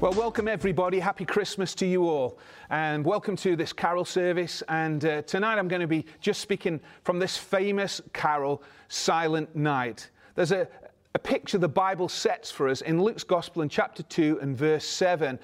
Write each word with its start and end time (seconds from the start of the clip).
Well, 0.00 0.12
welcome 0.12 0.48
everybody. 0.48 0.98
Happy 0.98 1.26
Christmas 1.26 1.74
to 1.74 1.84
you 1.84 2.08
all. 2.08 2.38
And 2.70 3.04
welcome 3.04 3.36
to 3.36 3.54
this 3.54 3.74
carol 3.74 4.06
service. 4.06 4.62
And 4.66 5.04
uh, 5.04 5.20
tonight 5.20 5.58
I'm 5.58 5.68
going 5.68 5.82
to 5.82 5.86
be 5.86 6.06
just 6.22 6.40
speaking 6.40 6.80
from 7.04 7.18
this 7.18 7.36
famous 7.36 8.00
carol, 8.14 8.62
Silent 8.88 9.54
Night. 9.54 10.08
There's 10.36 10.52
a, 10.52 10.66
a 11.14 11.18
picture 11.18 11.58
the 11.58 11.68
Bible 11.68 12.08
sets 12.08 12.50
for 12.50 12.66
us 12.66 12.80
in 12.80 13.02
Luke's 13.02 13.24
Gospel 13.24 13.60
in 13.60 13.68
chapter 13.68 14.02
2 14.02 14.38
and 14.40 14.56
verse 14.56 14.86
7. 14.86 15.38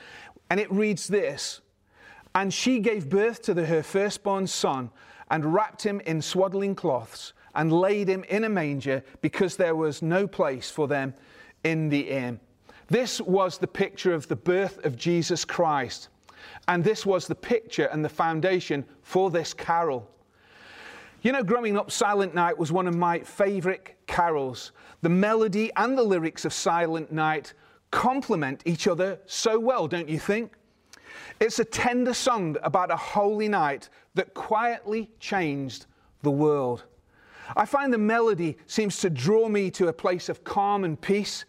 And 0.48 0.58
it 0.58 0.72
reads 0.72 1.06
this 1.06 1.60
And 2.34 2.52
she 2.52 2.80
gave 2.80 3.10
birth 3.10 3.42
to 3.42 3.52
the, 3.52 3.66
her 3.66 3.82
firstborn 3.82 4.46
son 4.46 4.88
and 5.30 5.52
wrapped 5.52 5.84
him 5.84 6.00
in 6.06 6.22
swaddling 6.22 6.74
cloths 6.74 7.34
and 7.54 7.70
laid 7.70 8.08
him 8.08 8.24
in 8.30 8.44
a 8.44 8.48
manger 8.48 9.04
because 9.20 9.56
there 9.56 9.76
was 9.76 10.00
no 10.00 10.26
place 10.26 10.70
for 10.70 10.88
them 10.88 11.12
in 11.62 11.90
the 11.90 12.08
inn. 12.08 12.40
This 12.88 13.20
was 13.20 13.58
the 13.58 13.66
picture 13.66 14.14
of 14.14 14.28
the 14.28 14.36
birth 14.36 14.84
of 14.84 14.96
Jesus 14.96 15.44
Christ. 15.44 16.08
And 16.68 16.82
this 16.82 17.04
was 17.04 17.26
the 17.26 17.34
picture 17.34 17.86
and 17.86 18.04
the 18.04 18.08
foundation 18.08 18.84
for 19.02 19.30
this 19.30 19.52
carol. 19.52 20.08
You 21.22 21.32
know, 21.32 21.42
growing 21.42 21.76
up, 21.76 21.90
Silent 21.90 22.34
Night 22.34 22.56
was 22.56 22.70
one 22.70 22.86
of 22.86 22.94
my 22.94 23.18
favorite 23.20 23.96
carols. 24.06 24.72
The 25.02 25.08
melody 25.08 25.72
and 25.76 25.98
the 25.98 26.02
lyrics 26.02 26.44
of 26.44 26.52
Silent 26.52 27.10
Night 27.10 27.54
complement 27.90 28.62
each 28.64 28.86
other 28.86 29.18
so 29.26 29.58
well, 29.58 29.88
don't 29.88 30.08
you 30.08 30.18
think? 30.18 30.52
It's 31.40 31.58
a 31.58 31.64
tender 31.64 32.14
song 32.14 32.56
about 32.62 32.90
a 32.90 32.96
holy 32.96 33.48
night 33.48 33.88
that 34.14 34.34
quietly 34.34 35.10
changed 35.18 35.86
the 36.22 36.30
world. 36.30 36.84
I 37.56 37.64
find 37.64 37.92
the 37.92 37.98
melody 37.98 38.56
seems 38.66 38.98
to 38.98 39.10
draw 39.10 39.48
me 39.48 39.70
to 39.72 39.88
a 39.88 39.92
place 39.92 40.28
of 40.28 40.44
calm 40.44 40.84
and 40.84 41.00
peace 41.00 41.44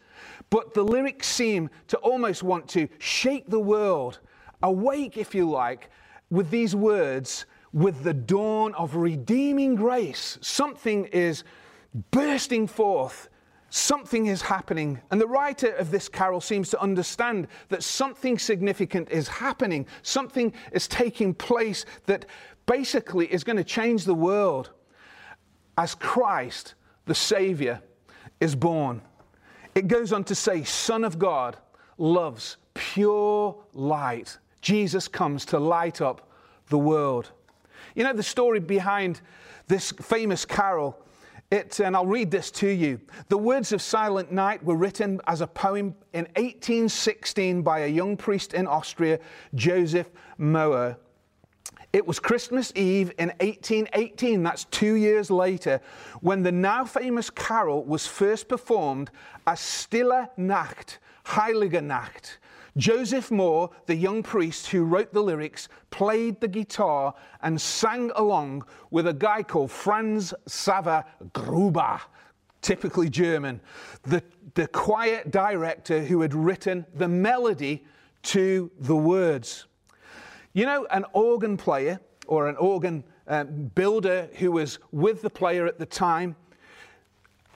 but 0.49 0.73
the 0.73 0.83
lyrics 0.83 1.27
seem 1.27 1.69
to 1.87 1.97
almost 1.97 2.43
want 2.43 2.67
to 2.69 2.87
shake 2.99 3.49
the 3.49 3.59
world, 3.59 4.19
awake, 4.63 5.17
if 5.17 5.35
you 5.35 5.49
like, 5.49 5.89
with 6.29 6.49
these 6.49 6.75
words, 6.75 7.45
with 7.73 8.03
the 8.03 8.13
dawn 8.13 8.73
of 8.75 8.95
redeeming 8.95 9.75
grace. 9.75 10.37
Something 10.41 11.05
is 11.05 11.43
bursting 12.11 12.67
forth. 12.67 13.29
Something 13.69 14.27
is 14.27 14.41
happening. 14.41 15.01
And 15.11 15.19
the 15.19 15.27
writer 15.27 15.73
of 15.73 15.91
this 15.91 16.07
carol 16.07 16.39
seems 16.39 16.69
to 16.69 16.81
understand 16.81 17.47
that 17.69 17.83
something 17.83 18.39
significant 18.39 19.09
is 19.11 19.27
happening. 19.27 19.85
Something 20.03 20.53
is 20.71 20.87
taking 20.87 21.33
place 21.33 21.85
that 22.05 22.25
basically 22.65 23.31
is 23.31 23.43
going 23.43 23.57
to 23.57 23.63
change 23.63 24.05
the 24.05 24.13
world 24.13 24.71
as 25.77 25.95
Christ, 25.95 26.75
the 27.05 27.15
Savior, 27.15 27.81
is 28.39 28.55
born. 28.55 29.01
It 29.77 29.87
goes 29.87 30.11
on 30.11 30.23
to 30.23 30.33
say, 30.33 30.63
Son 30.63 31.03
of 31.03 31.19
God 31.19 31.55
loves 31.99 32.57
pure 32.73 33.55
light. 33.73 34.39
Jesus 34.59 35.07
comes 35.07 35.45
to 35.45 35.59
light 35.59 36.01
up 36.01 36.31
the 36.69 36.79
world. 36.79 37.31
You 37.93 38.03
know 38.03 38.13
the 38.13 38.23
story 38.23 38.59
behind 38.59 39.21
this 39.67 39.91
famous 39.91 40.45
carol? 40.45 40.97
It, 41.51 41.79
and 41.79 41.95
I'll 41.95 42.07
read 42.07 42.31
this 42.31 42.49
to 42.53 42.67
you. 42.67 42.99
The 43.29 43.37
words 43.37 43.71
of 43.71 43.83
Silent 43.83 44.31
Night 44.31 44.63
were 44.63 44.75
written 44.75 45.21
as 45.27 45.41
a 45.41 45.47
poem 45.47 45.93
in 46.11 46.23
1816 46.37 47.61
by 47.61 47.81
a 47.81 47.87
young 47.87 48.17
priest 48.17 48.55
in 48.55 48.65
Austria, 48.65 49.19
Joseph 49.53 50.09
Mohr. 50.39 50.97
It 51.93 52.05
was 52.05 52.19
Christmas 52.19 52.73
Eve 52.75 53.13
in 53.17 53.29
1818, 53.39 54.43
that's 54.43 54.65
two 54.65 54.95
years 54.95 55.31
later, 55.31 55.79
when 56.21 56.43
the 56.43 56.51
now 56.51 56.83
famous 56.83 57.29
carol 57.29 57.83
was 57.85 58.05
first 58.05 58.49
performed 58.49 59.09
as 59.45 59.59
Stille 59.59 60.29
Nacht, 60.35 60.99
Heilige 61.25 61.81
Nacht. 61.81 62.39
Joseph 62.75 63.29
Mohr, 63.29 63.71
the 63.87 63.95
young 63.95 64.21
priest 64.21 64.67
who 64.67 64.83
wrote 64.83 65.13
the 65.13 65.23
lyrics, 65.23 65.69
played 65.89 66.39
the 66.41 66.47
guitar 66.47 67.15
and 67.41 67.59
sang 67.59 68.11
along 68.15 68.65
with 68.91 69.07
a 69.07 69.13
guy 69.13 69.41
called 69.41 69.71
Franz 69.71 70.33
Xaver 70.47 71.03
Gruber, 71.33 71.99
typically 72.61 73.09
German, 73.09 73.61
the, 74.03 74.21
the 74.53 74.67
choir 74.67 75.23
director 75.29 76.03
who 76.03 76.21
had 76.21 76.35
written 76.35 76.85
the 76.93 77.07
melody 77.07 77.85
to 78.23 78.69
the 78.79 78.95
words. 78.95 79.66
You 80.57 80.65
know, 80.65 80.87
an 80.89 81.05
organ 81.13 81.55
player 81.55 81.99
or 82.25 82.49
an 82.49 82.55
organ 82.55 83.03
uh, 83.27 83.43
builder 83.43 84.27
who 84.39 84.53
was 84.53 84.79
with 84.91 85.21
the 85.21 85.29
player 85.29 85.67
at 85.67 85.77
the 85.77 85.85
time, 85.85 86.35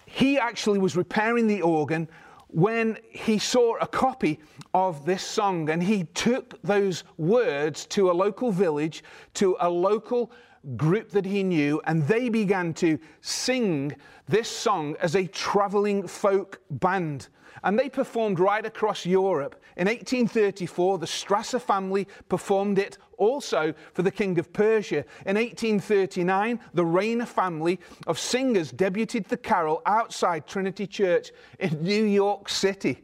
he 0.06 0.38
actually 0.38 0.78
was 0.78 0.96
repairing 0.96 1.48
the 1.48 1.64
organ 1.64 2.08
when 2.50 3.00
he 3.10 3.40
saw 3.40 3.76
a 3.78 3.88
copy 3.88 4.40
of 4.76 5.04
this 5.04 5.24
song 5.24 5.72
and 5.72 5.82
he 5.82 6.04
took 6.14 6.62
those 6.62 7.04
words 7.18 7.88
to 7.88 8.12
a 8.12 8.14
local 8.14 8.52
village, 8.52 9.04
to 9.34 9.58
a 9.62 9.68
local 9.68 10.32
group 10.76 11.12
that 11.12 11.26
he 11.26 11.44
knew, 11.44 11.82
and 11.86 12.08
they 12.08 12.30
began 12.30 12.74
to 12.76 13.00
sing 13.22 13.96
this 14.28 14.50
song 14.50 14.96
as 15.00 15.16
a 15.16 15.28
traveling 15.28 16.08
folk 16.08 16.62
band. 16.70 17.28
And 17.64 17.78
they 17.78 17.90
performed 17.90 18.40
right 18.40 18.66
across 18.66 19.06
Europe. 19.06 19.62
In 19.78 19.88
1834, 19.88 20.98
the 20.98 21.06
Strasser 21.06 21.62
family 21.62 22.08
performed 22.30 22.80
it 22.80 22.98
also 23.18 23.74
for 23.94 24.02
the 24.02 24.12
King 24.12 24.40
of 24.40 24.52
Prussia. 24.52 25.06
In 25.26 25.36
1839, 25.36 26.60
the 26.74 26.86
Rainer 26.86 27.26
family 27.26 27.80
of 28.08 28.18
singers 28.18 28.72
debuted 28.72 29.28
the 29.28 29.38
carol 29.38 29.82
outside 29.86 30.48
Trinity 30.48 30.88
Church 30.88 31.32
in 31.60 31.84
New 31.84 32.04
York 32.04 32.50
City. 32.50 33.04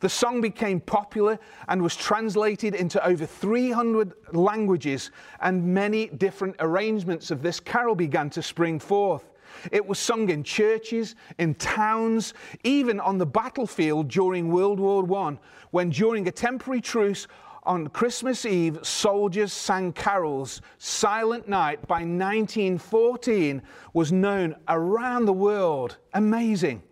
The 0.00 0.08
song 0.08 0.40
became 0.40 0.80
popular 0.80 1.38
and 1.68 1.82
was 1.82 1.96
translated 1.96 2.74
into 2.74 3.04
over 3.06 3.26
300 3.26 4.12
languages, 4.32 5.10
and 5.40 5.74
many 5.74 6.08
different 6.08 6.56
arrangements 6.60 7.30
of 7.30 7.42
this 7.42 7.60
carol 7.60 7.94
began 7.94 8.30
to 8.30 8.42
spring 8.42 8.78
forth. 8.78 9.24
It 9.70 9.86
was 9.86 9.98
sung 9.98 10.30
in 10.30 10.44
churches, 10.44 11.14
in 11.38 11.54
towns, 11.54 12.34
even 12.64 13.00
on 13.00 13.18
the 13.18 13.26
battlefield 13.26 14.08
during 14.08 14.50
World 14.50 14.80
War 14.80 15.04
I, 15.18 15.38
when 15.70 15.90
during 15.90 16.26
a 16.26 16.32
temporary 16.32 16.80
truce 16.80 17.26
on 17.64 17.86
Christmas 17.88 18.44
Eve, 18.44 18.80
soldiers 18.82 19.52
sang 19.52 19.92
carols. 19.92 20.60
Silent 20.78 21.48
Night 21.48 21.86
by 21.86 22.00
1914 22.00 23.62
was 23.92 24.10
known 24.10 24.56
around 24.68 25.26
the 25.26 25.32
world. 25.32 25.98
Amazing. 26.14 26.82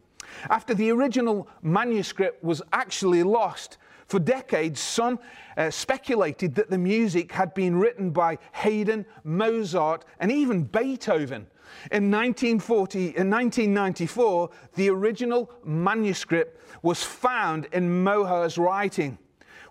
After 0.48 0.74
the 0.74 0.90
original 0.90 1.48
manuscript 1.62 2.42
was 2.42 2.62
actually 2.72 3.22
lost, 3.22 3.78
for 4.10 4.18
decades, 4.18 4.80
some 4.80 5.20
uh, 5.56 5.70
speculated 5.70 6.56
that 6.56 6.68
the 6.68 6.78
music 6.78 7.30
had 7.30 7.54
been 7.54 7.76
written 7.76 8.10
by 8.10 8.38
Haydn, 8.52 9.06
Mozart, 9.22 10.04
and 10.18 10.32
even 10.32 10.64
Beethoven. 10.64 11.46
In 11.92 12.10
1940, 12.10 12.98
in 12.98 13.30
1994, 13.30 14.50
the 14.74 14.90
original 14.90 15.52
manuscript 15.64 16.60
was 16.82 17.04
found 17.04 17.66
in 17.72 18.04
Mohr's 18.04 18.58
writing, 18.58 19.16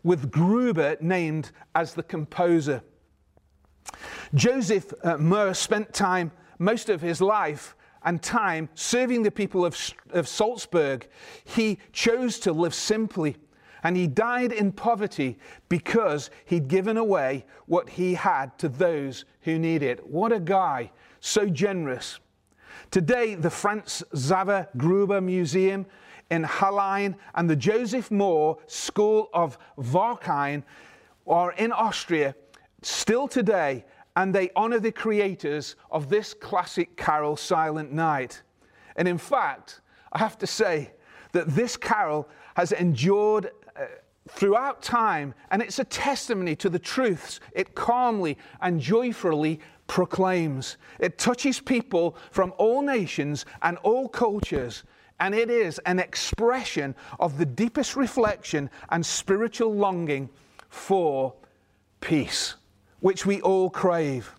with 0.04 0.32
Gruber 0.32 0.96
named 1.02 1.52
as 1.76 1.94
the 1.94 2.04
composer. 2.04 2.82
Joseph 4.34 4.94
uh, 5.04 5.18
Mohr 5.18 5.54
spent 5.54 5.94
time, 5.94 6.32
most 6.60 6.88
of 6.88 7.02
his 7.02 7.20
life, 7.20 7.76
and 8.04 8.22
time 8.22 8.70
serving 8.76 9.24
the 9.24 9.32
people 9.32 9.66
of, 9.66 9.78
of 10.12 10.28
Salzburg, 10.28 11.08
he 11.44 11.80
chose 11.92 12.40
to 12.40 12.54
live 12.54 12.74
simply. 12.74 13.36
And 13.84 13.96
he 13.96 14.08
died 14.08 14.52
in 14.52 14.74
poverty 14.74 15.38
because 15.70 16.30
he'd 16.46 16.68
given 16.68 16.98
away 16.98 17.46
what 17.66 17.90
he 17.90 18.14
had 18.14 18.58
to 18.60 18.68
those 18.68 19.26
who 19.42 19.58
need 19.58 19.84
it. 19.84 20.06
What 20.06 20.34
a 20.34 20.40
guy, 20.40 20.92
so 21.22 21.48
generous. 21.48 22.20
Today, 22.92 23.36
the 23.36 23.50
Franz 23.50 24.04
Xaver 24.16 24.68
Gruber 24.76 25.22
Museum 25.22 25.86
in 26.30 26.44
Hallein 26.44 27.16
and 27.36 27.50
the 27.50 27.56
Joseph 27.56 28.10
Mohr 28.10 28.58
School 28.68 29.30
of 29.34 29.58
Wagrain 29.78 30.64
are 31.26 31.54
in 31.54 31.72
Austria 31.72 32.36
still 32.82 33.28
today 33.28 33.86
and 34.20 34.36
they 34.36 34.50
honor 34.54 34.82
the 34.82 34.92
creators 34.92 35.78
of 35.92 36.10
this 36.10 36.34
classic 36.34 36.98
carol, 36.98 37.38
Silent 37.38 37.94
Night. 37.94 38.42
And 38.98 39.08
in 39.08 39.18
fact, 39.18 39.80
I 40.12 40.20
have 40.20 40.38
to 40.40 40.48
say 40.48 40.92
that 41.32 41.48
this 41.48 41.78
carol 41.78 42.28
has 42.56 42.74
endured 42.74 43.52
uh, 43.78 43.86
throughout 44.28 44.82
time, 44.82 45.34
and 45.52 45.62
it's 45.62 45.80
a 45.80 45.86
testimony 45.86 46.54
to 46.58 46.70
the 46.70 46.78
truths 46.78 47.40
it 47.54 47.76
calmly 47.76 48.38
and 48.60 48.82
joyfully 48.82 49.62
proclaims. 49.88 50.76
It 51.00 51.18
touches 51.18 51.62
people 51.62 52.18
from 52.32 52.54
all 52.58 52.82
nations 52.82 53.46
and 53.62 53.78
all 53.84 54.10
cultures, 54.10 54.84
and 55.22 55.34
it 55.34 55.50
is 55.50 55.80
an 55.86 55.98
expression 55.98 56.94
of 57.22 57.38
the 57.38 57.46
deepest 57.46 57.96
reflection 57.96 58.70
and 58.90 59.06
spiritual 59.06 59.74
longing 59.74 60.30
for 60.68 61.34
peace 62.02 62.56
which 63.00 63.26
we 63.26 63.42
all 63.42 63.70
crave. 63.70 64.34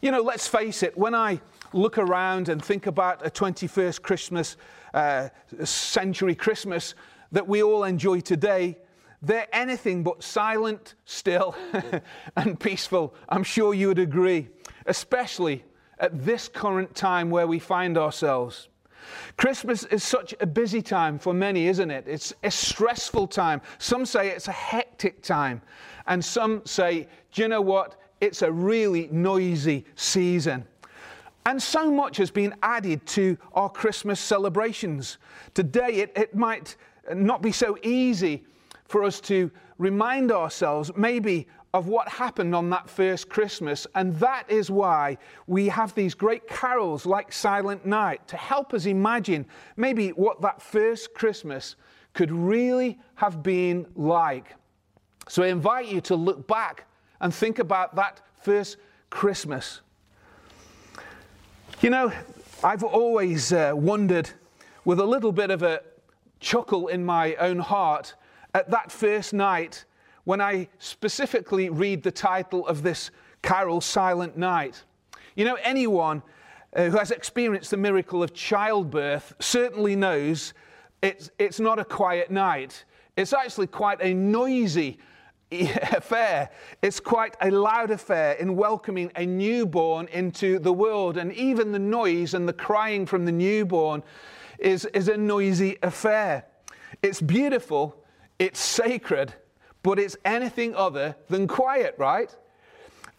You 0.00 0.10
know, 0.10 0.22
let's 0.22 0.46
face 0.46 0.82
it, 0.82 0.96
when 0.96 1.14
I 1.14 1.40
look 1.72 1.98
around 1.98 2.48
and 2.48 2.64
think 2.64 2.86
about 2.86 3.26
a 3.26 3.30
21st 3.30 4.02
Christmas, 4.02 4.56
uh, 4.92 5.28
century 5.64 6.34
Christmas 6.34 6.94
that 7.32 7.48
we 7.48 7.62
all 7.62 7.84
enjoy 7.84 8.20
today, 8.20 8.78
they're 9.22 9.48
anything 9.52 10.02
but 10.02 10.22
silent, 10.22 10.94
still, 11.04 11.56
and 12.36 12.60
peaceful. 12.60 13.14
I'm 13.28 13.42
sure 13.42 13.74
you 13.74 13.88
would 13.88 13.98
agree, 13.98 14.48
especially 14.86 15.64
at 15.98 16.24
this 16.24 16.48
current 16.48 16.94
time 16.94 17.30
where 17.30 17.46
we 17.46 17.58
find 17.58 17.96
ourselves. 17.96 18.68
Christmas 19.36 19.84
is 19.84 20.02
such 20.04 20.34
a 20.40 20.46
busy 20.46 20.82
time 20.82 21.18
for 21.18 21.34
many, 21.34 21.66
isn't 21.66 21.90
it? 21.90 22.04
It's 22.06 22.32
a 22.42 22.50
stressful 22.50 23.28
time. 23.28 23.60
Some 23.78 24.06
say 24.06 24.28
it's 24.28 24.48
a 24.48 24.52
hectic 24.52 25.22
time. 25.22 25.60
And 26.06 26.24
some 26.24 26.62
say, 26.64 27.08
do 27.32 27.42
you 27.42 27.48
know 27.48 27.60
what? 27.60 28.00
It's 28.20 28.42
a 28.42 28.50
really 28.50 29.08
noisy 29.10 29.84
season. 29.96 30.64
And 31.46 31.62
so 31.62 31.90
much 31.90 32.16
has 32.16 32.30
been 32.30 32.54
added 32.62 33.04
to 33.08 33.36
our 33.52 33.68
Christmas 33.68 34.18
celebrations. 34.18 35.18
Today, 35.52 35.96
it, 35.96 36.12
it 36.16 36.34
might 36.34 36.76
not 37.12 37.42
be 37.42 37.52
so 37.52 37.76
easy 37.82 38.44
for 38.86 39.04
us 39.04 39.20
to 39.20 39.50
remind 39.78 40.32
ourselves, 40.32 40.90
maybe, 40.96 41.46
of 41.74 41.88
what 41.88 42.08
happened 42.08 42.54
on 42.54 42.70
that 42.70 42.88
first 42.88 43.28
Christmas. 43.28 43.84
And 43.96 44.14
that 44.20 44.48
is 44.48 44.70
why 44.70 45.18
we 45.48 45.68
have 45.68 45.92
these 45.96 46.14
great 46.14 46.46
carols 46.46 47.04
like 47.04 47.32
Silent 47.32 47.84
Night 47.84 48.26
to 48.28 48.36
help 48.36 48.72
us 48.72 48.86
imagine 48.86 49.44
maybe 49.76 50.10
what 50.10 50.40
that 50.42 50.62
first 50.62 51.14
Christmas 51.14 51.74
could 52.12 52.30
really 52.30 53.00
have 53.16 53.42
been 53.42 53.86
like. 53.96 54.54
So 55.28 55.42
I 55.42 55.48
invite 55.48 55.88
you 55.88 56.00
to 56.02 56.14
look 56.14 56.46
back 56.46 56.86
and 57.20 57.34
think 57.34 57.58
about 57.58 57.96
that 57.96 58.20
first 58.40 58.76
Christmas. 59.10 59.80
You 61.80 61.90
know, 61.90 62.12
I've 62.62 62.84
always 62.84 63.52
uh, 63.52 63.72
wondered 63.74 64.30
with 64.84 65.00
a 65.00 65.04
little 65.04 65.32
bit 65.32 65.50
of 65.50 65.64
a 65.64 65.80
chuckle 66.38 66.86
in 66.86 67.04
my 67.04 67.34
own 67.34 67.58
heart 67.58 68.14
at 68.54 68.70
that 68.70 68.92
first 68.92 69.32
night 69.32 69.84
when 70.24 70.40
I 70.40 70.68
specifically 70.78 71.68
read 71.68 72.02
the 72.02 72.10
title 72.10 72.66
of 72.66 72.82
this 72.82 73.10
carol, 73.42 73.80
Silent 73.80 74.36
Night. 74.36 74.82
You 75.36 75.44
know, 75.44 75.56
anyone 75.62 76.22
uh, 76.74 76.84
who 76.84 76.96
has 76.96 77.10
experienced 77.10 77.70
the 77.70 77.76
miracle 77.76 78.22
of 78.22 78.34
childbirth 78.34 79.34
certainly 79.38 79.96
knows 79.96 80.54
it's, 81.02 81.30
it's 81.38 81.60
not 81.60 81.78
a 81.78 81.84
quiet 81.84 82.30
night. 82.30 82.84
It's 83.16 83.32
actually 83.32 83.66
quite 83.66 84.00
a 84.00 84.14
noisy 84.14 84.98
affair. 85.52 86.50
It's 86.82 87.00
quite 87.00 87.36
a 87.40 87.50
loud 87.50 87.90
affair 87.90 88.32
in 88.32 88.56
welcoming 88.56 89.12
a 89.16 89.26
newborn 89.26 90.08
into 90.08 90.58
the 90.58 90.72
world. 90.72 91.18
And 91.18 91.32
even 91.34 91.72
the 91.72 91.78
noise 91.78 92.34
and 92.34 92.48
the 92.48 92.52
crying 92.52 93.06
from 93.06 93.24
the 93.26 93.32
newborn 93.32 94.02
is, 94.58 94.86
is 94.86 95.08
a 95.08 95.16
noisy 95.16 95.76
affair. 95.82 96.46
It's 97.02 97.20
beautiful, 97.20 98.02
it's 98.38 98.60
sacred, 98.60 99.34
but 99.84 99.98
it's 100.00 100.16
anything 100.24 100.74
other 100.74 101.14
than 101.28 101.46
quiet, 101.46 101.94
right? 101.98 102.34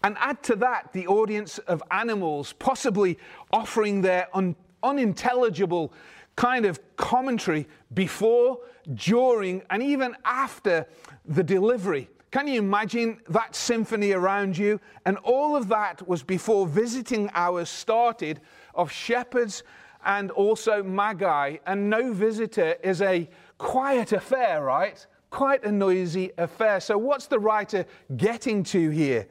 And 0.03 0.17
add 0.19 0.43
to 0.43 0.55
that 0.57 0.91
the 0.91 1.07
audience 1.07 1.59
of 1.59 1.81
animals, 1.91 2.53
possibly 2.53 3.17
offering 3.51 4.01
their 4.01 4.27
un- 4.33 4.55
unintelligible 4.83 5.93
kind 6.35 6.65
of 6.65 6.79
commentary 6.97 7.67
before, 7.93 8.59
during, 8.95 9.61
and 9.69 9.81
even 9.81 10.15
after 10.25 10.85
the 11.23 11.43
delivery. 11.43 12.09
Can 12.31 12.47
you 12.47 12.59
imagine 12.59 13.21
that 13.29 13.55
symphony 13.55 14.11
around 14.11 14.57
you? 14.57 14.81
And 15.05 15.17
all 15.19 15.55
of 15.55 15.69
that 15.69 16.05
was 16.07 16.23
before 16.23 16.67
visiting 16.67 17.29
hours 17.33 17.69
started 17.69 18.41
of 18.73 18.91
shepherds 18.91 19.63
and 20.03 20.31
also 20.31 20.83
magi. 20.83 21.57
And 21.65 21.89
no 21.89 22.11
visitor 22.11 22.75
is 22.83 23.01
a 23.01 23.29
quiet 23.57 24.11
affair, 24.11 24.63
right? 24.63 25.05
Quite 25.35 25.65
a 25.65 25.71
noisy 25.71 26.31
affair. 26.37 26.79
So, 26.79 26.97
what's 26.97 27.27
the 27.27 27.39
writer 27.39 27.85
getting 28.15 28.63
to 28.63 28.89
here? 28.89 29.27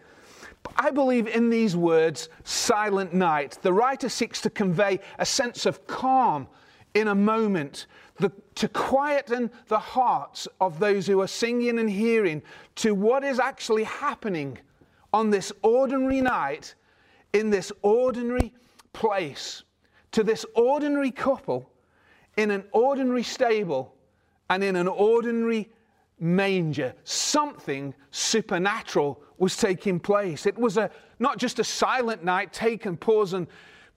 I 0.76 0.90
believe 0.90 1.26
in 1.26 1.48
these 1.48 1.76
words, 1.76 2.28
silent 2.44 3.14
night, 3.14 3.56
the 3.62 3.72
writer 3.72 4.10
seeks 4.10 4.42
to 4.42 4.50
convey 4.50 5.00
a 5.18 5.24
sense 5.24 5.64
of 5.64 5.86
calm 5.86 6.46
in 6.92 7.08
a 7.08 7.14
moment, 7.14 7.86
the, 8.18 8.30
to 8.56 8.68
quieten 8.68 9.50
the 9.68 9.78
hearts 9.78 10.46
of 10.60 10.78
those 10.78 11.06
who 11.06 11.22
are 11.22 11.26
singing 11.26 11.78
and 11.78 11.88
hearing 11.88 12.42
to 12.76 12.94
what 12.94 13.24
is 13.24 13.38
actually 13.38 13.84
happening 13.84 14.58
on 15.14 15.30
this 15.30 15.52
ordinary 15.62 16.20
night 16.20 16.74
in 17.32 17.48
this 17.48 17.72
ordinary 17.80 18.52
place, 18.92 19.62
to 20.12 20.22
this 20.22 20.44
ordinary 20.54 21.10
couple 21.10 21.70
in 22.36 22.50
an 22.50 22.64
ordinary 22.72 23.22
stable 23.22 23.94
and 24.50 24.62
in 24.62 24.76
an 24.76 24.86
ordinary 24.86 25.70
manger, 26.18 26.94
something 27.04 27.94
supernatural 28.10 29.22
was 29.38 29.56
taking 29.56 29.98
place. 29.98 30.46
It 30.46 30.56
was 30.56 30.76
a, 30.76 30.90
not 31.18 31.38
just 31.38 31.58
a 31.58 31.64
silent 31.64 32.24
night, 32.24 32.52
take 32.52 32.86
and 32.86 32.98
pause 32.98 33.32
and 33.32 33.46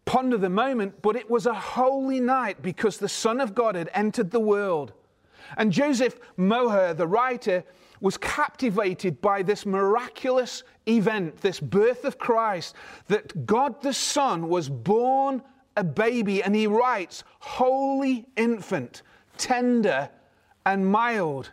ponder 0.06 0.38
the 0.38 0.50
moment, 0.50 1.02
but 1.02 1.16
it 1.16 1.30
was 1.30 1.46
a 1.46 1.54
holy 1.54 2.20
night 2.20 2.62
because 2.62 2.98
the 2.98 3.10
Son 3.10 3.40
of 3.40 3.54
God 3.54 3.76
had 3.76 3.90
entered 3.94 4.32
the 4.32 4.40
world. 4.40 4.94
And 5.58 5.72
Joseph 5.72 6.20
Mohr, 6.38 6.96
the 6.96 7.08
writer, 7.08 7.64
was 8.02 8.18
captivated 8.18 9.22
by 9.22 9.42
this 9.42 9.66
miraculous 9.66 10.64
event, 10.88 11.38
this 11.38 11.60
birth 11.60 12.06
of 12.06 12.18
Christ, 12.18 12.76
that 13.08 13.46
God 13.46 13.82
the 13.82 13.94
Son 13.94 14.50
was 14.50 14.70
born 14.70 15.42
a 15.76 15.84
baby. 15.84 16.44
And 16.44 16.56
he 16.56 16.68
writes, 16.68 17.24
Holy 17.40 18.28
infant, 18.36 19.04
tender 19.38 20.10
and 20.66 20.86
mild. 20.86 21.52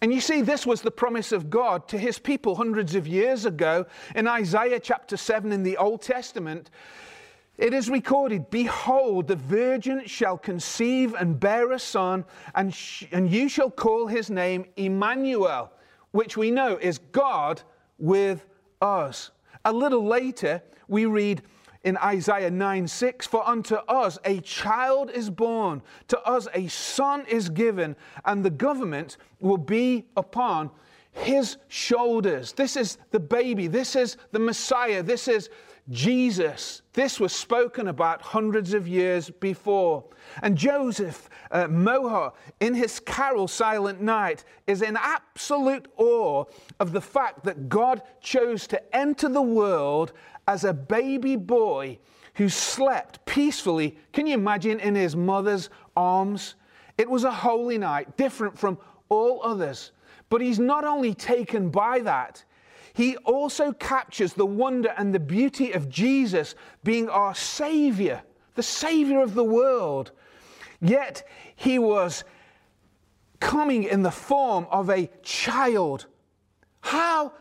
And 0.00 0.12
you 0.12 0.20
see, 0.20 0.42
this 0.42 0.66
was 0.66 0.82
the 0.82 0.90
promise 0.90 1.32
of 1.32 1.50
God 1.50 1.88
to 1.88 1.98
his 1.98 2.18
people 2.18 2.54
hundreds 2.54 2.94
of 2.94 3.06
years 3.06 3.46
ago. 3.46 3.86
In 4.14 4.26
Isaiah 4.26 4.80
chapter 4.80 5.16
7 5.16 5.52
in 5.52 5.62
the 5.62 5.76
Old 5.76 6.02
Testament, 6.02 6.70
it 7.60 7.74
is 7.74 7.90
recorded 7.90 8.50
Behold, 8.50 9.28
the 9.28 9.36
virgin 9.36 10.06
shall 10.06 10.38
conceive 10.38 11.14
and 11.14 11.38
bear 11.38 11.72
a 11.72 11.78
son, 11.78 12.24
and, 12.54 12.74
sh- 12.74 13.04
and 13.12 13.30
you 13.30 13.48
shall 13.48 13.70
call 13.70 14.06
his 14.06 14.30
name 14.30 14.64
Emmanuel, 14.76 15.70
which 16.12 16.36
we 16.36 16.50
know 16.50 16.76
is 16.76 16.98
God 16.98 17.62
with 17.98 18.46
us. 18.80 19.30
A 19.66 19.72
little 19.72 20.04
later, 20.04 20.62
we 20.88 21.04
read, 21.04 21.42
in 21.82 21.96
Isaiah 21.98 22.50
9 22.50 22.86
6, 22.86 23.26
for 23.26 23.46
unto 23.48 23.76
us 23.76 24.18
a 24.24 24.40
child 24.40 25.10
is 25.10 25.30
born, 25.30 25.82
to 26.08 26.20
us 26.22 26.46
a 26.54 26.68
son 26.68 27.24
is 27.26 27.48
given, 27.48 27.96
and 28.24 28.44
the 28.44 28.50
government 28.50 29.16
will 29.40 29.58
be 29.58 30.06
upon 30.16 30.70
his 31.12 31.56
shoulders. 31.68 32.52
This 32.52 32.76
is 32.76 32.98
the 33.10 33.20
baby, 33.20 33.66
this 33.66 33.96
is 33.96 34.16
the 34.32 34.38
Messiah, 34.38 35.02
this 35.02 35.26
is 35.28 35.48
Jesus. 35.90 36.82
This 36.92 37.18
was 37.18 37.32
spoken 37.32 37.88
about 37.88 38.22
hundreds 38.22 38.74
of 38.74 38.86
years 38.86 39.28
before. 39.28 40.04
And 40.42 40.56
Joseph 40.56 41.28
uh, 41.50 41.66
in 42.60 42.74
his 42.74 43.00
carol 43.00 43.48
Silent 43.48 44.00
Night, 44.00 44.44
is 44.66 44.82
in 44.82 44.96
absolute 44.96 45.88
awe 45.96 46.44
of 46.78 46.92
the 46.92 47.00
fact 47.00 47.44
that 47.44 47.68
God 47.68 48.02
chose 48.20 48.66
to 48.68 48.96
enter 48.96 49.28
the 49.28 49.42
world 49.42 50.12
as 50.50 50.64
a 50.64 50.74
baby 50.74 51.36
boy 51.36 51.96
who 52.34 52.48
slept 52.48 53.24
peacefully. 53.24 53.96
Can 54.12 54.26
you 54.26 54.34
imagine 54.34 54.80
in 54.80 54.96
his 54.96 55.14
mother's 55.14 55.70
arms? 55.96 56.56
It 56.98 57.08
was 57.08 57.22
a 57.22 57.30
holy 57.30 57.78
night, 57.78 58.16
different 58.16 58.58
from 58.58 58.76
all 59.08 59.40
others. 59.44 59.92
But 60.28 60.40
he's 60.40 60.58
not 60.58 60.84
only 60.84 61.14
taken 61.14 61.70
by 61.70 62.00
that, 62.00 62.44
he 62.94 63.16
also 63.18 63.72
captures 63.72 64.32
the 64.32 64.44
wonder 64.44 64.92
and 64.98 65.14
the 65.14 65.20
beauty 65.20 65.70
of 65.70 65.88
Jesus 65.88 66.56
being 66.82 67.08
our 67.08 67.34
Savior, 67.34 68.20
the 68.56 68.62
Savior 68.62 69.22
of 69.22 69.34
the 69.34 69.44
world. 69.44 70.10
Yet 70.80 71.26
he 71.54 71.78
was 71.78 72.24
coming 73.38 73.84
in 73.84 74.02
the 74.02 74.10
form 74.10 74.66
of 74.70 74.90
a 74.90 75.08
child. 75.22 76.06
How 76.80 77.34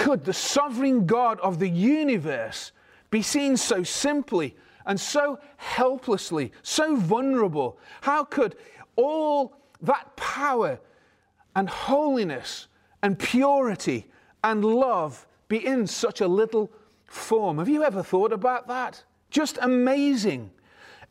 could 0.00 0.24
the 0.24 0.32
sovereign 0.32 1.04
God 1.04 1.38
of 1.40 1.58
the 1.58 1.68
universe 1.68 2.72
be 3.10 3.20
seen 3.20 3.54
so 3.58 3.82
simply 3.82 4.56
and 4.86 4.98
so 4.98 5.38
helplessly, 5.58 6.52
so 6.62 6.96
vulnerable? 6.96 7.78
How 8.00 8.24
could 8.24 8.56
all 8.96 9.54
that 9.82 10.16
power 10.16 10.80
and 11.54 11.68
holiness 11.68 12.66
and 13.02 13.18
purity 13.18 14.06
and 14.42 14.64
love 14.64 15.26
be 15.48 15.66
in 15.66 15.86
such 15.86 16.22
a 16.22 16.26
little 16.26 16.72
form? 17.04 17.58
Have 17.58 17.68
you 17.68 17.84
ever 17.84 18.02
thought 18.02 18.32
about 18.32 18.68
that? 18.68 19.04
Just 19.28 19.58
amazing. 19.60 20.50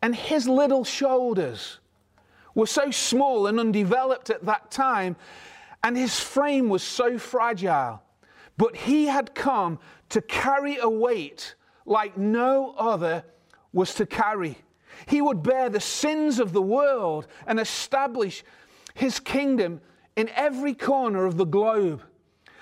And 0.02 0.16
his 0.16 0.48
little 0.48 0.84
shoulders 0.84 1.78
were 2.56 2.66
so 2.66 2.90
small 2.90 3.46
and 3.46 3.60
undeveloped 3.60 4.32
at 4.32 4.46
that 4.46 4.72
time, 4.72 5.16
and 5.84 5.96
his 5.96 6.20
frame 6.20 6.70
was 6.70 6.82
so 6.82 7.20
fragile. 7.20 8.02
But 8.60 8.76
he 8.76 9.06
had 9.06 9.34
come 9.34 9.80
to 10.10 10.22
carry 10.22 10.80
a 10.80 10.90
weight 10.90 11.56
like 11.86 12.18
no 12.18 12.76
other 12.78 13.24
was 13.72 13.94
to 13.96 14.06
carry. 14.06 14.58
He 15.08 15.22
would 15.22 15.42
bear 15.42 15.70
the 15.70 15.80
sins 15.80 16.40
of 16.40 16.52
the 16.52 16.62
world 16.62 17.28
and 17.48 17.58
establish 17.58 18.44
his 18.96 19.18
kingdom 19.22 19.80
in 20.18 20.28
every 20.36 20.74
corner 20.74 21.26
of 21.26 21.38
the 21.38 21.46
globe. 21.46 22.04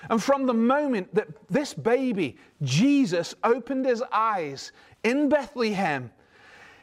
And 0.08 0.22
from 0.22 0.46
the 0.46 0.54
moment 0.54 1.12
that 1.16 1.26
this 1.50 1.74
baby, 1.74 2.36
Jesus, 2.62 3.34
opened 3.42 3.84
his 3.84 4.04
eyes 4.12 4.70
in 5.02 5.28
Bethlehem, 5.28 6.12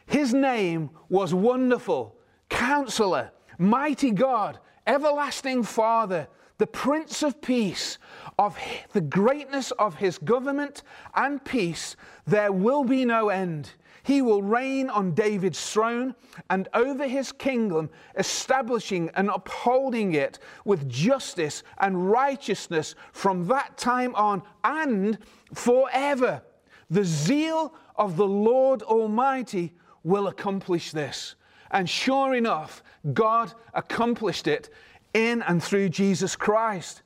his 0.04 0.34
name 0.34 0.90
was 1.08 1.32
Wonderful, 1.32 2.14
Counselor, 2.50 3.32
Mighty 3.56 4.10
God, 4.10 4.58
Everlasting 4.86 5.62
Father, 5.62 6.28
the 6.58 6.66
Prince 6.66 7.22
of 7.22 7.40
Peace. 7.40 7.98
Of 8.38 8.58
the 8.92 9.00
greatness 9.00 9.70
of 9.72 9.94
his 9.94 10.18
government 10.18 10.82
and 11.14 11.42
peace, 11.42 11.96
there 12.26 12.52
will 12.52 12.84
be 12.84 13.04
no 13.06 13.30
end. 13.30 13.70
He 14.02 14.22
will 14.22 14.42
reign 14.42 14.88
on 14.90 15.14
David's 15.14 15.72
throne 15.72 16.14
and 16.50 16.68
over 16.74 17.08
his 17.08 17.32
kingdom, 17.32 17.90
establishing 18.16 19.10
and 19.14 19.30
upholding 19.30 20.14
it 20.14 20.38
with 20.64 20.88
justice 20.88 21.62
and 21.78 22.10
righteousness 22.10 22.94
from 23.12 23.46
that 23.46 23.76
time 23.78 24.14
on 24.14 24.42
and 24.62 25.18
forever. 25.54 26.42
The 26.90 27.04
zeal 27.04 27.74
of 27.96 28.16
the 28.16 28.28
Lord 28.28 28.82
Almighty 28.82 29.72
will 30.04 30.28
accomplish 30.28 30.92
this. 30.92 31.34
And 31.72 31.90
sure 31.90 32.34
enough, 32.34 32.82
God 33.12 33.54
accomplished 33.74 34.46
it 34.46 34.70
in 35.16 35.40
and 35.42 35.62
through 35.62 35.88
Jesus 35.88 36.36
Christ. 36.36 37.02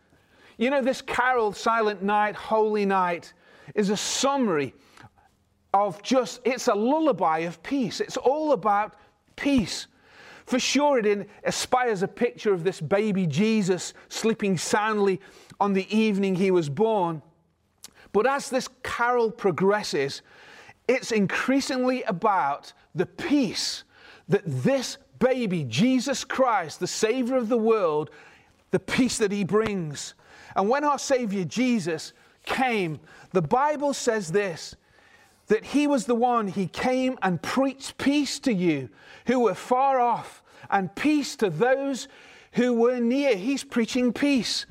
You 0.59 0.69
know, 0.69 0.83
this 0.83 1.01
carol, 1.01 1.53
Silent 1.53 2.03
Night, 2.03 2.35
Holy 2.35 2.85
Night, 2.85 3.33
is 3.75 3.89
a 3.89 3.97
summary 3.97 4.75
of 5.73 6.03
just, 6.03 6.41
it's 6.45 6.67
a 6.67 6.75
lullaby 6.75 7.39
of 7.41 7.63
peace. 7.63 8.01
It's 8.01 8.17
all 8.17 8.53
about 8.53 8.97
peace. 9.37 9.87
For 10.45 10.59
sure, 10.59 10.99
it 10.99 11.29
aspires 11.45 12.03
a 12.03 12.09
picture 12.09 12.53
of 12.53 12.65
this 12.65 12.81
baby 12.81 13.29
Jesus 13.29 13.95
sleeping 14.09 14.59
soundly 14.59 15.21
on 15.61 15.73
the 15.73 15.87
evening 15.97 16.35
he 16.35 16.51
was 16.51 16.69
born. 16.69 17.23
But 18.13 18.27
as 18.27 18.51
this 18.51 18.69
carol 18.83 19.31
progresses, 19.31 20.23
it's 20.89 21.13
increasingly 21.13 22.03
about 22.03 22.73
the 22.93 23.07
peace 23.07 23.85
that 24.29 24.43
this 24.45 24.99
baby, 25.21 25.65
Jesus 25.65 26.25
Christ, 26.25 26.81
the 26.81 26.89
Savior 26.89 27.37
of 27.37 27.49
the 27.49 27.57
world, 27.57 28.11
the 28.73 28.81
peace 28.81 29.19
that 29.19 29.31
he 29.31 29.45
brings. 29.45 30.15
And 30.57 30.69
when 30.69 30.83
our 30.83 30.99
Savior 30.99 31.45
Jesus 31.45 32.13
came, 32.45 32.99
the 33.33 33.43
Bible 33.43 33.95
says 33.95 34.33
this 34.33 34.75
that 35.47 35.65
he 35.65 35.89
was 35.89 36.07
the 36.07 36.15
one, 36.15 36.47
he 36.47 36.69
came 36.69 37.19
and 37.23 37.43
preached 37.43 37.99
peace 37.99 38.39
to 38.39 38.53
you 38.53 38.89
who 39.27 39.41
were 39.41 39.55
far 39.55 39.99
off 39.99 40.45
and 40.71 40.95
peace 40.95 41.35
to 41.35 41.51
those 41.51 42.07
who 42.53 42.73
were 42.73 43.01
near. 43.01 43.37
He's 43.37 43.65
preaching 43.65 44.13
peace. 44.13 44.67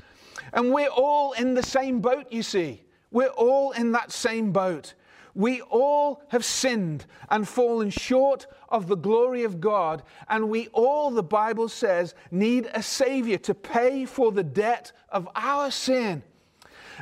And 0.54 0.72
we're 0.72 0.88
all 0.88 1.32
in 1.32 1.52
the 1.52 1.62
same 1.62 2.00
boat, 2.00 2.32
you 2.32 2.42
see. 2.42 2.82
We're 3.10 3.28
all 3.28 3.72
in 3.72 3.92
that 3.92 4.10
same 4.10 4.52
boat. 4.52 4.94
We 5.34 5.60
all 5.62 6.22
have 6.28 6.44
sinned 6.44 7.06
and 7.28 7.46
fallen 7.46 7.90
short 7.90 8.46
of 8.68 8.86
the 8.86 8.96
glory 8.96 9.44
of 9.44 9.60
God, 9.60 10.02
and 10.28 10.48
we 10.48 10.68
all, 10.68 11.10
the 11.10 11.22
Bible 11.22 11.68
says, 11.68 12.14
need 12.30 12.68
a 12.74 12.82
Savior 12.82 13.38
to 13.38 13.54
pay 13.54 14.04
for 14.06 14.32
the 14.32 14.44
debt 14.44 14.92
of 15.10 15.28
our 15.34 15.70
sin. 15.70 16.22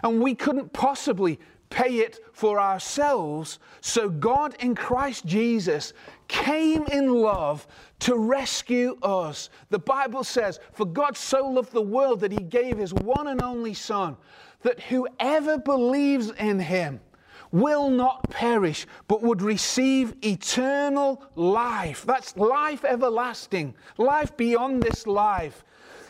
And 0.02 0.22
we 0.22 0.34
couldn't 0.34 0.72
possibly 0.72 1.38
pay 1.70 1.98
it 1.98 2.20
for 2.32 2.60
ourselves. 2.60 3.58
So 3.80 4.08
God 4.08 4.56
in 4.60 4.74
Christ 4.74 5.26
Jesus 5.26 5.92
came 6.28 6.84
in 6.86 7.08
love 7.12 7.66
to 8.00 8.16
rescue 8.16 8.96
us. 9.02 9.50
The 9.70 9.78
Bible 9.78 10.24
says, 10.24 10.60
For 10.72 10.86
God 10.86 11.16
so 11.16 11.48
loved 11.48 11.72
the 11.72 11.82
world 11.82 12.20
that 12.20 12.32
he 12.32 12.38
gave 12.38 12.78
his 12.78 12.94
one 12.94 13.28
and 13.28 13.42
only 13.42 13.74
Son, 13.74 14.16
that 14.62 14.80
whoever 14.80 15.58
believes 15.58 16.30
in 16.30 16.58
him 16.58 17.00
will 17.50 17.90
not 17.90 18.28
perish, 18.30 18.86
but 19.06 19.22
would 19.22 19.42
receive 19.42 20.14
eternal 20.24 21.22
life. 21.34 22.04
That's 22.04 22.36
life 22.36 22.84
everlasting, 22.84 23.74
life 23.96 24.36
beyond 24.36 24.82
this 24.82 25.06
life. 25.06 25.64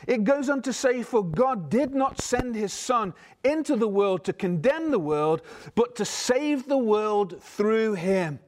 It 0.06 0.24
goes 0.24 0.48
on 0.48 0.62
to 0.62 0.72
say, 0.72 1.02
For 1.02 1.22
God 1.22 1.68
did 1.68 1.94
not 1.94 2.20
send 2.20 2.54
his 2.54 2.72
Son 2.72 3.12
into 3.44 3.76
the 3.76 3.88
world 3.88 4.24
to 4.24 4.32
condemn 4.32 4.90
the 4.90 4.98
world, 4.98 5.42
but 5.74 5.94
to 5.96 6.04
save 6.04 6.66
the 6.66 6.78
world 6.78 7.42
through 7.42 7.94
him. 7.94 8.40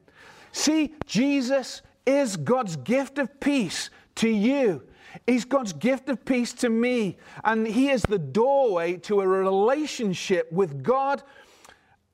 See, 0.52 0.94
Jesus 1.06 1.82
is 2.06 2.36
God's 2.36 2.76
gift 2.76 3.18
of 3.18 3.40
peace 3.40 3.90
to 4.16 4.28
you. 4.28 4.82
He's 5.26 5.44
God's 5.44 5.72
gift 5.72 6.08
of 6.08 6.24
peace 6.24 6.52
to 6.54 6.68
me. 6.68 7.18
And 7.44 7.66
He 7.66 7.90
is 7.90 8.02
the 8.02 8.18
doorway 8.18 8.96
to 8.98 9.20
a 9.20 9.26
relationship 9.26 10.50
with 10.52 10.82
God. 10.82 11.22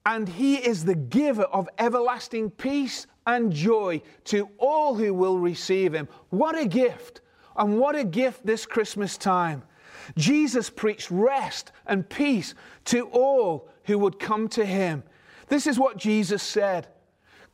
And 0.06 0.26
He 0.26 0.56
is 0.56 0.86
the 0.86 0.94
giver 0.94 1.42
of 1.42 1.68
everlasting 1.78 2.50
peace 2.50 3.06
and 3.26 3.52
joy 3.52 4.00
to 4.24 4.48
all 4.56 4.94
who 4.94 5.12
will 5.12 5.38
receive 5.38 5.92
Him. 5.92 6.08
What 6.30 6.56
a 6.56 6.64
gift! 6.64 7.20
And 7.56 7.78
what 7.78 7.96
a 7.96 8.04
gift 8.04 8.44
this 8.44 8.66
Christmas 8.66 9.16
time. 9.16 9.62
Jesus 10.16 10.70
preached 10.70 11.10
rest 11.10 11.72
and 11.86 12.08
peace 12.08 12.54
to 12.86 13.06
all 13.08 13.68
who 13.84 13.98
would 13.98 14.18
come 14.18 14.48
to 14.48 14.64
him. 14.64 15.02
This 15.48 15.66
is 15.66 15.78
what 15.78 15.96
Jesus 15.96 16.42
said 16.42 16.88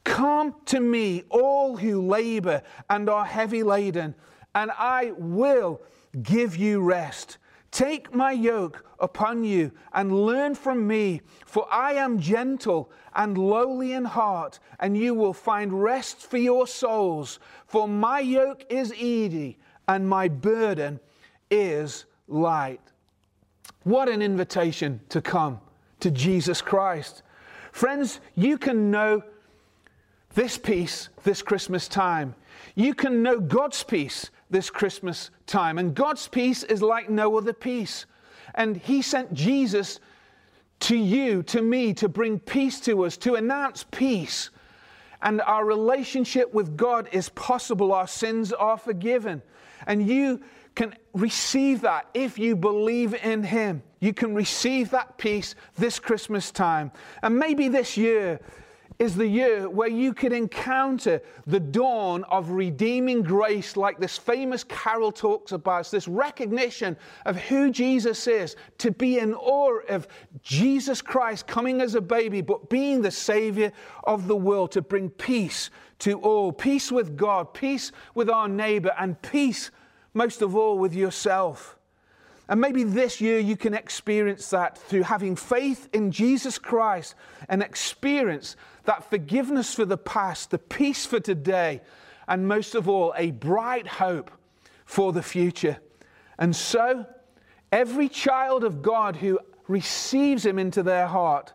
Come 0.05 0.57
to 0.67 0.81
me, 0.81 1.23
all 1.31 1.77
who 1.77 2.03
labor 2.03 2.63
and 2.91 3.09
are 3.09 3.25
heavy 3.25 3.63
laden, 3.63 4.15
and 4.55 4.71
I 4.77 5.13
will 5.17 5.81
give 6.23 6.57
you 6.57 6.81
rest. 6.81 7.39
Take 7.71 8.15
my 8.15 8.33
yoke 8.33 8.85
upon 9.03 9.45
you 9.45 9.71
and 9.93 10.25
learn 10.25 10.55
from 10.55 10.87
me, 10.87 11.21
for 11.45 11.67
I 11.71 11.93
am 11.95 12.19
gentle 12.19 12.91
and 13.15 13.37
lowly 13.37 13.93
in 13.93 14.05
heart, 14.05 14.59
and 14.81 14.97
you 14.97 15.13
will 15.13 15.35
find 15.35 15.83
rest 15.83 16.23
for 16.23 16.39
your 16.39 16.67
souls. 16.67 17.39
For 17.67 17.87
my 17.87 18.21
yoke 18.21 18.65
is 18.71 18.95
easy 18.95 19.59
and 19.89 20.09
my 20.09 20.29
burden 20.29 21.01
is 21.51 22.07
light. 22.29 22.81
What 23.83 24.09
an 24.09 24.23
invitation 24.23 25.01
to 25.11 25.21
come 25.21 25.61
to 26.01 26.11
Jesus 26.11 26.63
Christ. 26.63 27.23
Friends, 27.73 28.21
you 28.37 28.57
can 28.57 28.91
know 28.91 29.23
this 30.35 30.57
peace 30.57 31.09
this 31.25 31.43
Christmas 31.43 31.89
time. 31.89 32.35
You 32.75 32.95
can 32.95 33.23
know 33.23 33.41
God's 33.41 33.83
peace 33.83 34.31
this 34.51 34.71
Christmas 34.71 35.31
time. 35.47 35.79
And 35.79 35.95
God's 35.95 36.29
peace 36.29 36.63
is 36.63 36.81
like 36.83 37.11
no 37.11 37.37
other 37.37 37.53
peace. 37.53 38.07
And 38.55 38.77
He 38.77 39.03
sent 39.03 39.33
Jesus 39.33 40.01
to 40.81 40.97
you, 40.97 41.43
to 41.45 41.63
me, 41.63 41.95
to 41.95 42.09
bring 42.09 42.39
peace 42.39 42.81
to 42.81 43.05
us, 43.05 43.17
to 43.19 43.35
announce 43.35 43.85
peace. 43.91 44.51
And 45.23 45.41
our 45.41 45.65
relationship 45.65 46.53
with 46.53 46.77
God 46.77 47.09
is 47.13 47.29
possible. 47.31 47.93
Our 47.93 48.09
sins 48.09 48.53
are 48.53 48.77
forgiven. 48.77 49.43
And 49.87 50.07
you 50.07 50.41
can 50.75 50.95
receive 51.13 51.83
that 51.83 52.09
if 52.15 52.39
you 52.39 52.57
believe 52.57 53.15
in 53.15 53.43
Him. 53.43 53.83
You 54.01 54.13
can 54.13 54.35
receive 54.35 54.91
that 54.91 55.19
peace 55.19 55.55
this 55.79 55.99
Christmas 55.99 56.51
time. 56.51 56.91
And 57.23 57.39
maybe 57.39 57.69
this 57.69 57.97
year 57.97 58.41
is 59.03 59.17
the 59.17 59.27
year 59.27 59.69
where 59.69 59.89
you 59.89 60.15
could 60.15 60.33
encounter 60.33 61.21
the 61.49 61.59
dawn 61.59 62.23
of 62.31 62.51
redeeming 62.51 63.21
grace, 63.21 63.77
like 63.77 63.99
this 63.99 64.17
famous 64.17 64.63
carol 64.63 65.11
talks 65.11 65.51
about, 65.51 65.91
this 65.91 66.07
recognition 66.07 66.97
of 67.27 67.35
who 67.35 67.73
Jesus 67.73 68.29
is, 68.29 68.55
to 68.79 68.93
be 68.93 69.19
in 69.19 69.35
awe 69.35 69.81
of 69.89 70.07
Jesus 70.41 71.03
Christ 71.03 71.49
coming 71.49 71.81
as 71.81 71.97
a 71.97 72.01
baby, 72.01 72.43
but 72.43 72.71
being 72.71 73.03
the 73.03 73.11
Savior 73.11 73.73
of 74.05 74.29
the 74.29 74.37
world 74.37 74.71
to 74.71 74.83
bring 74.83 75.11
peace 75.11 75.71
to 75.99 76.21
all 76.21 76.53
peace 76.53 76.93
with 76.93 77.17
God, 77.17 77.53
peace 77.53 77.91
with 78.15 78.31
our 78.31 78.47
neighbor, 78.47 78.93
and 79.01 79.21
peace 79.21 79.73
most 80.15 80.43
of 80.43 80.55
all 80.55 80.79
with 80.79 80.95
yourself. 80.95 81.77
And 82.49 82.61
maybe 82.61 82.85
this 82.85 83.21
year 83.21 83.39
you 83.39 83.57
can 83.57 83.75
experience 83.75 84.51
that 84.51 84.77
through 84.77 85.03
having 85.03 85.37
faith 85.37 85.89
in 85.93 86.11
Jesus 86.11 86.59
Christ 86.59 87.15
and 87.49 87.63
experience 87.63 88.57
that 88.85 89.09
forgiveness 89.09 89.75
for 89.75 89.85
the 89.85 89.97
past, 89.97 90.51
the 90.51 90.59
peace 90.59 91.07
for 91.07 91.21
today, 91.21 91.81
and 92.27 92.49
most 92.49 92.75
of 92.75 92.89
all, 92.89 93.15
a 93.17 93.31
bright 93.31 93.87
hope 93.87 94.31
for 94.85 95.13
the 95.13 95.23
future. 95.23 95.79
And 96.39 96.55
so, 96.55 97.07
every 97.71 98.09
child 98.09 98.65
of 98.65 98.83
God 98.83 99.17
who 99.17 99.39
receives 99.69 100.45
Him 100.45 100.59
into 100.59 100.83
their 100.83 101.07
heart 101.07 101.53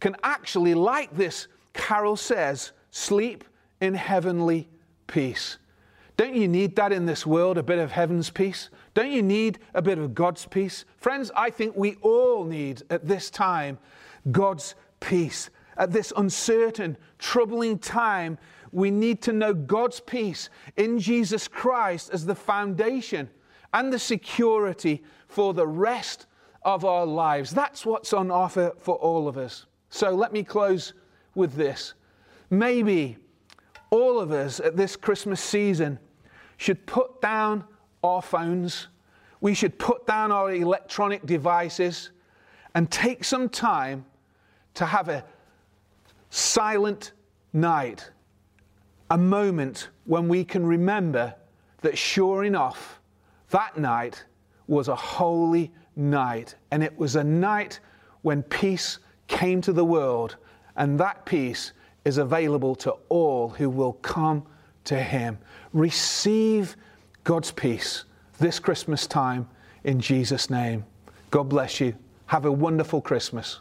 can 0.00 0.16
actually, 0.22 0.74
like 0.74 1.14
this 1.16 1.48
carol 1.72 2.16
says, 2.16 2.72
sleep 2.90 3.44
in 3.80 3.94
heavenly 3.94 4.68
peace. 5.06 5.58
Don't 6.16 6.34
you 6.34 6.46
need 6.46 6.76
that 6.76 6.92
in 6.92 7.06
this 7.06 7.26
world, 7.26 7.58
a 7.58 7.62
bit 7.62 7.78
of 7.78 7.90
heaven's 7.90 8.30
peace? 8.30 8.70
Don't 8.94 9.10
you 9.10 9.22
need 9.22 9.58
a 9.74 9.82
bit 9.82 9.98
of 9.98 10.14
God's 10.14 10.46
peace? 10.46 10.84
Friends, 10.96 11.32
I 11.34 11.50
think 11.50 11.74
we 11.76 11.96
all 12.02 12.44
need 12.44 12.82
at 12.90 13.06
this 13.06 13.30
time 13.30 13.78
God's 14.30 14.76
peace. 15.00 15.50
At 15.76 15.90
this 15.90 16.12
uncertain, 16.16 16.96
troubling 17.18 17.78
time, 17.80 18.38
we 18.70 18.92
need 18.92 19.22
to 19.22 19.32
know 19.32 19.52
God's 19.52 19.98
peace 19.98 20.50
in 20.76 21.00
Jesus 21.00 21.48
Christ 21.48 22.10
as 22.12 22.24
the 22.24 22.34
foundation 22.34 23.28
and 23.72 23.92
the 23.92 23.98
security 23.98 25.02
for 25.26 25.52
the 25.52 25.66
rest 25.66 26.26
of 26.62 26.84
our 26.84 27.04
lives. 27.04 27.50
That's 27.50 27.84
what's 27.84 28.12
on 28.12 28.30
offer 28.30 28.72
for 28.78 28.94
all 28.96 29.26
of 29.26 29.36
us. 29.36 29.66
So 29.90 30.14
let 30.14 30.32
me 30.32 30.44
close 30.44 30.92
with 31.34 31.54
this. 31.54 31.94
Maybe 32.50 33.16
all 33.90 34.20
of 34.20 34.30
us 34.30 34.60
at 34.60 34.76
this 34.76 34.94
Christmas 34.96 35.40
season 35.40 35.98
should 36.56 36.84
put 36.86 37.20
down 37.20 37.64
our 38.02 38.22
phones, 38.22 38.88
we 39.40 39.54
should 39.54 39.78
put 39.78 40.06
down 40.06 40.32
our 40.32 40.52
electronic 40.52 41.26
devices 41.26 42.10
and 42.74 42.90
take 42.90 43.24
some 43.24 43.48
time 43.48 44.04
to 44.74 44.84
have 44.84 45.08
a 45.08 45.24
silent 46.30 47.12
night, 47.52 48.10
a 49.10 49.18
moment 49.18 49.88
when 50.04 50.28
we 50.28 50.44
can 50.44 50.66
remember 50.66 51.34
that 51.82 51.96
sure 51.96 52.44
enough, 52.44 53.00
that 53.50 53.76
night 53.78 54.24
was 54.66 54.88
a 54.88 54.96
holy 54.96 55.72
night. 55.96 56.54
And 56.70 56.82
it 56.82 56.96
was 56.98 57.16
a 57.16 57.24
night 57.24 57.80
when 58.22 58.42
peace 58.42 58.98
came 59.28 59.60
to 59.60 59.72
the 59.72 59.84
world. 59.84 60.36
And 60.76 60.98
that 60.98 61.24
peace 61.24 61.72
is 62.04 62.18
available 62.18 62.74
to 62.76 62.92
all 63.08 63.50
who 63.50 63.70
will 63.70 63.92
come 63.94 64.44
to 64.84 65.02
Him. 65.02 65.38
Receive 65.72 66.76
God's 67.24 67.50
peace 67.50 68.04
this 68.38 68.58
Christmas 68.58 69.06
time 69.06 69.48
in 69.84 70.00
Jesus' 70.00 70.50
name. 70.50 70.84
God 71.30 71.48
bless 71.48 71.80
you. 71.80 71.94
Have 72.26 72.44
a 72.44 72.52
wonderful 72.52 73.00
Christmas. 73.00 73.60